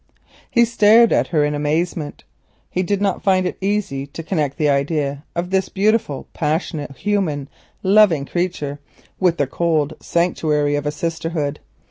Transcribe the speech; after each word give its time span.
He 0.49 0.65
stared 0.65 1.13
at 1.13 1.27
her 1.27 1.45
in 1.45 1.53
amazement. 1.53 2.23
He 2.71 2.81
did 2.81 3.03
not 3.03 3.21
find 3.21 3.45
it 3.45 3.55
easy 3.61 4.07
to 4.07 4.23
connect 4.23 4.57
the 4.57 4.67
idea 4.67 5.23
of 5.35 5.51
this 5.51 5.69
beautiful, 5.69 6.27
human, 6.95 7.47
loving 7.83 8.25
creature 8.25 8.79
with 9.19 9.37
the 9.37 9.45
cold 9.45 9.93
sanctuary 10.01 10.73
of 10.73 10.87
a 10.87 10.91
sisterhood. 10.91 11.59